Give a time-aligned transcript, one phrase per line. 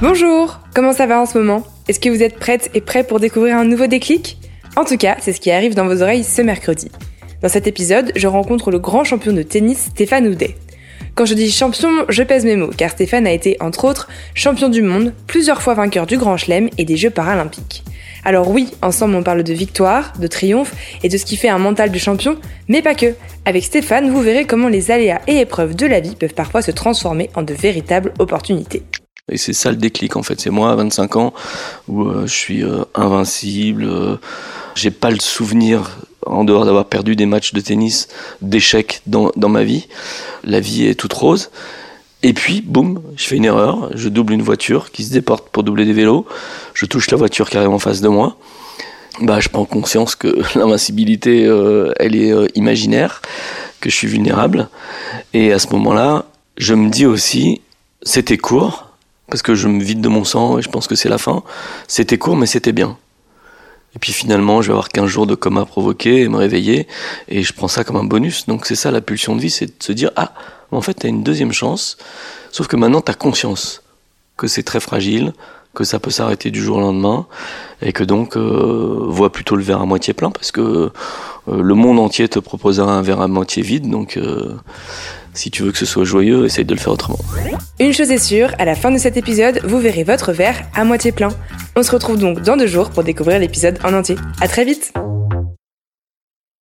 [0.00, 1.64] Bonjour, comment ça va en ce moment?
[1.88, 4.38] Est-ce que vous êtes prête et prêt pour découvrir un nouveau déclic?
[4.76, 6.88] En tout cas, c'est ce qui arrive dans vos oreilles ce mercredi.
[7.42, 10.54] Dans cet épisode, je rencontre le grand champion de tennis Stéphane Houdet.
[11.16, 14.68] Quand je dis champion, je pèse mes mots, car Stéphane a été, entre autres, champion
[14.68, 17.82] du monde, plusieurs fois vainqueur du Grand Chelem et des Jeux paralympiques.
[18.24, 21.58] Alors oui, ensemble on parle de victoire, de triomphe et de ce qui fait un
[21.58, 22.36] mental de champion,
[22.68, 23.14] mais pas que.
[23.44, 26.70] Avec Stéphane, vous verrez comment les aléas et épreuves de la vie peuvent parfois se
[26.70, 28.84] transformer en de véritables opportunités.
[29.30, 30.40] Et c'est ça le déclic en fait.
[30.40, 31.34] C'est moi à 25 ans
[31.88, 33.84] où euh, je suis euh, invincible.
[33.84, 34.16] Euh,
[34.74, 38.08] j'ai pas le souvenir en dehors d'avoir perdu des matchs de tennis,
[38.42, 39.88] d'échecs dans, dans ma vie.
[40.44, 41.50] La vie est toute rose.
[42.22, 45.62] Et puis, boum, je fais une erreur, je double une voiture qui se déporte pour
[45.62, 46.26] doubler des vélos,
[46.74, 48.36] je touche la voiture carrément en face de moi.
[49.20, 51.42] Bah, je prends conscience que l'invincibilité,
[51.96, 53.22] elle est imaginaire,
[53.80, 54.68] que je suis vulnérable.
[55.32, 56.24] Et à ce moment-là,
[56.56, 57.60] je me dis aussi,
[58.02, 58.87] c'était court,
[59.28, 61.42] parce que je me vide de mon sang et je pense que c'est la fin.
[61.86, 62.96] C'était court, mais c'était bien.
[63.94, 66.86] Et puis finalement, je vais avoir 15 jours de coma provoqué et me réveiller,
[67.28, 68.46] et je prends ça comme un bonus.
[68.46, 70.32] Donc c'est ça la pulsion de vie, c'est de se dire, ah,
[70.70, 71.96] en fait, tu as une deuxième chance,
[72.50, 73.82] sauf que maintenant, tu as conscience
[74.36, 75.32] que c'est très fragile,
[75.74, 77.26] que ça peut s'arrêter du jour au lendemain,
[77.82, 80.90] et que donc, euh, vois plutôt le verre à moitié plein, parce que
[81.56, 84.16] le monde entier te proposera un verre à moitié vide, donc...
[84.16, 84.54] Euh,
[85.34, 87.18] si tu veux que ce soit joyeux, essaye de le faire autrement.
[87.78, 90.84] Une chose est sûre, à la fin de cet épisode, vous verrez votre verre à
[90.84, 91.28] moitié plein.
[91.76, 94.16] On se retrouve donc dans deux jours pour découvrir l'épisode en entier.
[94.40, 94.92] À très vite